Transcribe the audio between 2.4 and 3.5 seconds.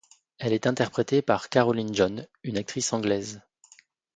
une actrice anglaise.